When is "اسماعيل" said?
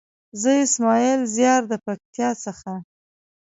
0.65-1.21